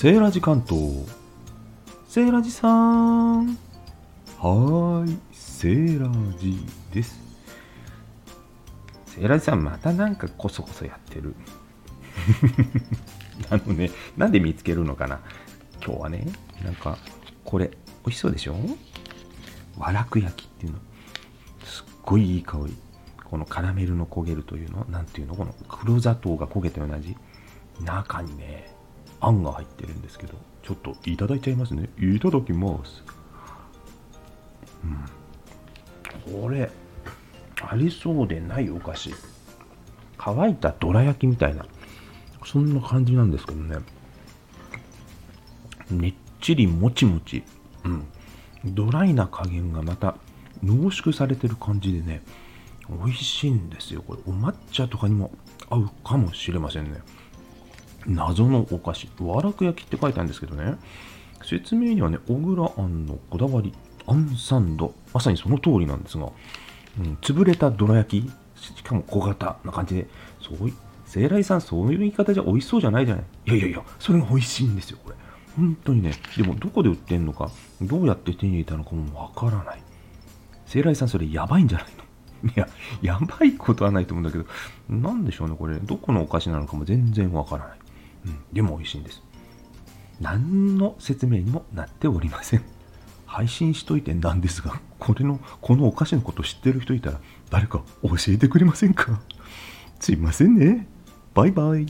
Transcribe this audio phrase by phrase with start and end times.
[0.00, 1.04] セーラジ関東。
[2.06, 3.48] セーラジさん。
[3.48, 7.18] はーいセーラジです。
[9.06, 11.34] セーラジさんまたなんかこそこそやってる。
[13.50, 15.18] あのねなんで見つけるのかな。
[15.84, 16.28] 今日はね
[16.62, 16.96] なんか
[17.44, 17.76] これ美
[18.06, 18.54] 味しそうでしょ？
[19.78, 20.78] わらく焼きっていうの。
[21.64, 22.76] すっごいいい香り。
[23.24, 24.86] このカラメルの焦げるというの？
[24.88, 25.34] なんていうの？
[25.34, 27.16] この黒砂糖が焦げたような味。
[27.80, 28.77] 中にね
[29.20, 31.88] あんが入ってるんですけどちょっといただいちゃいますね。
[31.98, 33.02] いただきます。
[34.84, 36.42] うん。
[36.42, 36.70] これ
[37.62, 39.14] ありそうでないお菓子。
[40.16, 41.64] 乾いたどら焼きみたいな。
[42.44, 43.78] そんな感じなんですけどね。
[45.90, 47.42] ねっちりもちもち。
[47.84, 48.06] うん。
[48.64, 50.16] ドライな加減がまた
[50.62, 52.22] 濃縮されてる感じでね
[52.88, 54.02] 美味しいんですよ。
[54.02, 55.30] これお抹茶とかにも
[55.70, 57.00] 合うかもしれませんね。
[58.06, 59.08] 謎のお菓子。
[59.20, 60.76] わらく焼きって書いてあるんですけどね。
[61.44, 63.72] 説明にはね小倉あんのこだわり
[64.06, 64.94] あんサンド。
[65.12, 66.30] まさにその通りなんですが、
[66.98, 70.06] うん、潰れたどら焼きしかも小型な感じで
[70.40, 70.74] そうい
[71.06, 73.24] 生来さんそういう言い方じゃ美味しそうじゃないじゃない。
[73.46, 75.16] いやいやいやそれが美味しいんですよこれ。
[75.56, 79.82] 本当にねでもどこで売ってんのかどうやって手に入れたのかもわからない。
[80.66, 82.04] 生来さんそれやばいんじゃないの？
[82.50, 82.68] いや、
[83.02, 84.44] やばいことはないと思うんだけど、
[84.88, 85.76] なんでしょうね、これ。
[85.80, 87.78] どこのお菓子なのかも全然わからない。
[88.28, 89.22] うん、でも美味しいんです。
[90.20, 92.62] 何の説明にもなっておりません。
[93.26, 97.20] 配信しといてなんですが、これの、このお菓子のこと知ってる人いたら、
[97.50, 99.20] 誰か教えてくれませんか？
[100.00, 100.88] すいませんね。
[101.34, 101.86] バイバイ。